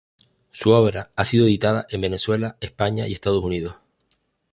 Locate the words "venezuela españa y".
2.01-3.13